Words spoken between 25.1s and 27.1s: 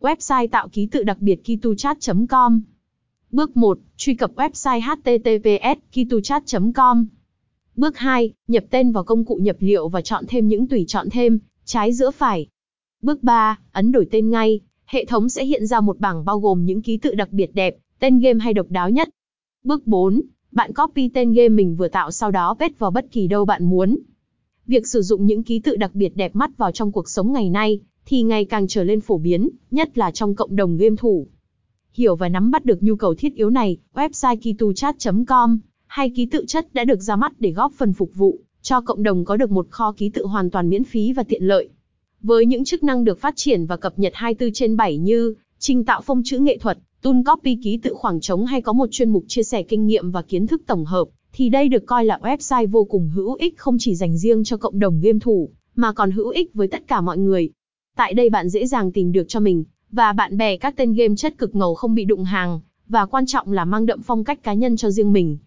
những ký tự đặc biệt đẹp mắt vào trong cuộc